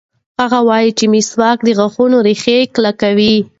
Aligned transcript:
هغه 0.41 0.59
وایي 0.69 0.89
چې 0.97 1.05
مسواک 1.13 1.57
د 1.63 1.69
غاښونو 1.77 2.17
ریښې 2.27 2.57
کلکوي. 2.75 3.35